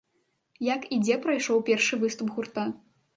Як 0.67 0.87
і 0.95 0.97
дзе 1.03 1.17
прайшоў 1.25 1.61
першы 1.67 1.99
выступ 2.05 2.33
гурта? 2.39 2.65